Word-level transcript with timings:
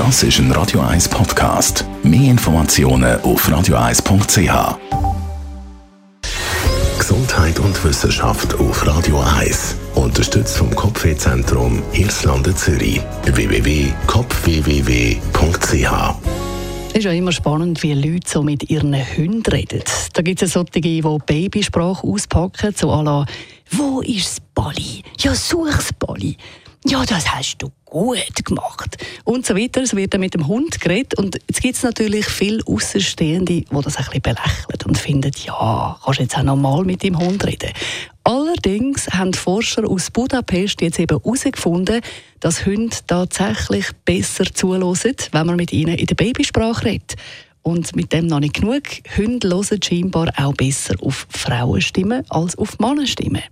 Das 0.00 0.22
ist 0.22 0.38
ein 0.38 0.50
Radio 0.52 0.80
1 0.80 1.10
Podcast. 1.10 1.84
Mehr 2.02 2.30
Informationen 2.30 3.20
auf 3.20 3.46
radio1.ch. 3.46 4.78
Gesundheit 6.98 7.58
und 7.58 7.84
Wissenschaft 7.84 8.54
auf 8.54 8.86
Radio 8.86 9.20
1. 9.38 9.76
Unterstützt 9.96 10.56
vom 10.56 10.74
Kopfwehzentrum 10.74 11.82
Irlande 11.92 12.54
Zürich. 12.54 13.02
www.kopfwww.ch 13.26 13.90
es 16.88 16.96
ist 16.96 17.04
ja 17.04 17.12
immer 17.12 17.30
spannend, 17.30 17.82
wie 17.82 17.92
Leute 17.92 18.26
so 18.28 18.42
mit 18.42 18.68
ihren 18.68 18.94
Hunden 18.94 19.42
reden. 19.52 19.82
Da 20.14 20.22
gibt 20.22 20.42
es 20.42 20.54
solche, 20.54 20.80
die 20.80 21.00
Babysprache 21.02 22.04
auspacken, 22.04 22.74
so 22.74 22.90
à 22.90 23.04
la 23.04 23.26
«Wo 23.70 24.00
ist 24.00 24.26
das 24.26 24.40
Balli? 24.54 25.04
Ja, 25.18 25.34
such's 25.34 25.92
Balli!» 25.92 26.36
«Ja, 26.86 27.04
das 27.04 27.30
hast 27.34 27.58
du 27.58 27.70
gut 27.84 28.44
gemacht!» 28.44 28.96
und 29.24 29.44
so 29.44 29.54
weiter. 29.54 29.82
Es 29.82 29.94
wird 29.94 30.14
dann 30.14 30.20
mit 30.20 30.32
dem 30.32 30.46
Hund 30.46 30.80
geredet 30.80 31.18
und 31.18 31.38
jetzt 31.46 31.60
gibt 31.60 31.76
es 31.76 31.82
natürlich 31.82 32.26
viele 32.26 32.66
Außenstehende, 32.66 33.52
die 33.52 33.66
das 33.70 33.96
ein 33.96 34.04
bisschen 34.04 34.22
belächeln 34.22 34.78
und 34.86 34.96
finden 34.96 35.30
«Ja, 35.44 35.98
kannst 36.02 36.20
jetzt 36.20 36.38
auch 36.38 36.42
normal 36.42 36.84
mit 36.84 37.02
dem 37.02 37.18
Hund 37.18 37.44
reden?» 37.44 37.70
Allerdings 38.24 39.08
haben 39.08 39.34
Forscher 39.34 39.86
aus 39.88 40.10
Budapest 40.10 40.80
jetzt 40.80 40.98
eben 40.98 41.18
herausgefunden, 41.18 42.00
dass 42.40 42.64
Hunde 42.64 42.96
tatsächlich 43.06 43.86
besser 44.04 44.44
zulassen, 44.52 45.16
wenn 45.32 45.46
man 45.46 45.56
mit 45.56 45.72
ihnen 45.72 45.98
in 45.98 46.06
der 46.06 46.14
Babysprache 46.14 46.84
redet. 46.84 47.16
Und 47.62 47.94
mit 47.94 48.12
dem 48.12 48.26
noch 48.26 48.40
nicht 48.40 48.54
genug. 48.54 48.84
Hunde 49.16 49.48
hören 49.48 49.82
scheinbar 49.82 50.32
auch 50.36 50.54
besser 50.54 50.94
auf 51.02 51.26
Frauenstimmen 51.28 52.24
als 52.30 52.56
auf 52.56 52.78
Mannenstimmen. 52.78 53.42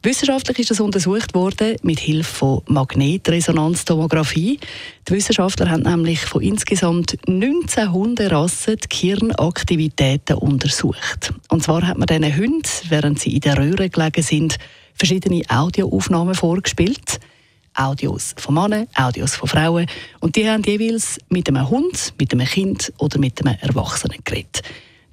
Wissenschaftlich 0.00 0.60
ist 0.60 0.70
das 0.70 0.78
untersucht 0.78 1.34
worden 1.34 1.74
mit 1.82 1.98
Hilfe 1.98 2.32
von 2.32 2.62
Magnetresonanztomographie. 2.66 4.60
Die 5.08 5.12
Wissenschaftler 5.12 5.68
haben 5.68 5.82
nämlich 5.82 6.20
von 6.20 6.40
insgesamt 6.40 7.18
19 7.26 7.92
Hunderassen 7.92 8.76
die 8.76 8.86
Kirnaktivitäten 8.86 10.36
untersucht. 10.36 11.32
Und 11.48 11.64
zwar 11.64 11.84
hat 11.84 11.98
man 11.98 12.06
diesen 12.06 12.36
Hunden, 12.36 12.70
während 12.88 13.18
sie 13.18 13.34
in 13.34 13.40
der 13.40 13.58
Röhre 13.58 13.90
gelegen 13.90 14.22
sind, 14.22 14.58
verschiedene 14.94 15.42
Audioaufnahmen 15.48 16.36
vorgespielt. 16.36 17.18
Audios 17.74 18.34
von 18.38 18.54
Männern, 18.54 18.86
Audios 18.94 19.34
von 19.34 19.48
Frauen. 19.48 19.86
Und 20.20 20.36
die 20.36 20.48
haben 20.48 20.62
jeweils 20.62 21.18
mit 21.28 21.48
einem 21.48 21.68
Hund, 21.68 22.14
mit 22.20 22.32
einem 22.32 22.46
Kind 22.46 22.92
oder 22.98 23.18
mit 23.18 23.44
einem 23.44 23.58
Erwachsenen 23.60 24.18
geredet. 24.22 24.62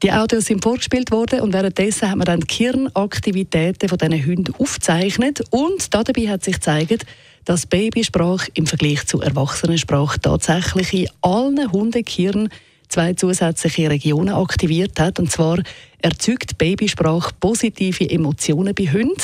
Die 0.03 0.11
Audios 0.11 0.45
sind 0.45 0.61
vorgespielt 0.61 1.11
worden 1.11 1.39
und 1.39 1.53
währenddessen 1.53 2.11
haben 2.11 2.19
wir 2.19 2.25
dann 2.25 2.41
die 2.41 2.47
Kirnaktivitäten 2.47 3.87
von 3.87 3.97
diesen 3.97 4.25
Hunden 4.25 4.53
aufgezeichnet 4.55 5.41
und 5.51 5.93
dabei 5.93 6.27
hat 6.27 6.43
sich 6.43 6.55
gezeigt, 6.55 7.05
dass 7.45 7.65
Babysprache 7.65 8.49
im 8.55 8.67
Vergleich 8.67 9.05
zu 9.07 9.21
Erwachsenensprache 9.21 10.19
tatsächlich 10.19 10.93
in 10.93 11.07
allen 11.21 11.71
Hundekirnen 11.71 12.49
zwei 12.89 13.13
zusätzliche 13.13 13.89
Regionen 13.89 14.33
aktiviert 14.33 14.99
hat. 14.99 15.19
Und 15.19 15.31
zwar 15.31 15.59
erzeugt 15.99 16.57
Babysprache 16.57 17.33
positive 17.39 18.09
Emotionen 18.09 18.75
bei 18.75 18.91
Hunden 18.91 19.15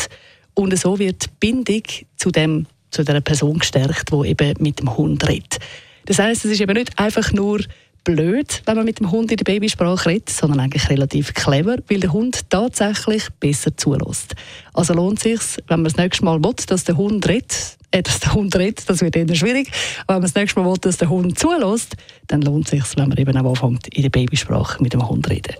und 0.53 0.77
so 0.77 0.99
wird 0.99 1.25
die 1.25 1.29
Bindung 1.39 1.83
zu, 2.15 2.31
dem, 2.31 2.65
zu 2.91 3.03
der 3.03 3.19
Person 3.21 3.59
gestärkt, 3.59 4.11
die 4.11 4.29
eben 4.29 4.53
mit 4.59 4.79
dem 4.79 4.95
Hund 4.95 5.27
redet. 5.27 5.59
Das 6.05 6.19
heißt, 6.19 6.45
es 6.45 6.51
ist 6.51 6.61
eben 6.61 6.73
nicht 6.77 6.97
einfach 6.97 7.31
nur 7.33 7.59
blöd, 8.03 8.61
wenn 8.65 8.75
man 8.75 8.85
mit 8.85 8.99
dem 8.99 9.11
Hund 9.11 9.31
in 9.31 9.37
der 9.37 9.43
Babysprache 9.43 10.09
redet, 10.09 10.29
sondern 10.29 10.59
eigentlich 10.59 10.89
relativ 10.89 11.33
clever, 11.33 11.77
weil 11.87 11.99
der 11.99 12.13
Hund 12.13 12.49
tatsächlich 12.49 13.29
besser 13.39 13.75
zulässt. 13.77 14.35
Also 14.73 14.93
lohnt 14.93 15.17
es 15.17 15.23
sich, 15.23 15.63
wenn 15.67 15.81
man 15.81 15.85
das 15.85 15.97
nächste 15.97 16.25
Mal 16.25 16.43
will, 16.43 16.55
dass 16.67 16.83
der 16.83 16.97
Hund 16.97 17.27
redet, 17.27 17.77
äh, 17.91 18.01
dass 18.01 18.19
der 18.19 18.33
Hund 18.33 18.55
redet, 18.55 18.89
das 18.89 19.01
wird 19.01 19.15
eher 19.15 19.35
schwierig, 19.35 19.71
aber 20.07 20.15
wenn 20.15 20.15
man 20.15 20.21
das 20.23 20.35
nächste 20.35 20.59
Mal 20.59 20.69
will, 20.69 20.77
dass 20.81 20.97
der 20.97 21.09
Hund 21.09 21.37
zulässt, 21.37 21.95
dann 22.27 22.41
lohnt 22.41 22.65
es 22.65 22.71
sich, 22.71 22.97
wenn 22.97 23.09
man 23.09 23.17
eben 23.17 23.37
auch 23.37 23.49
anfängt, 23.49 23.87
in 23.95 24.03
der 24.03 24.09
Babysprache 24.09 24.81
mit 24.81 24.93
dem 24.93 25.07
Hund 25.07 25.25
zu 25.25 25.31
reden. 25.31 25.55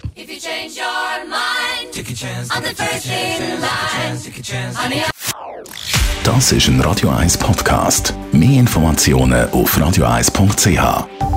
Das 6.23 6.51
ist 6.51 6.67
ein 6.67 6.81
Radio 6.81 7.09
1 7.09 7.37
Podcast. 7.37 8.13
Mehr 8.31 8.59
Informationen 8.59 9.49
auf 9.49 9.77
radio1.ch. 9.77 11.30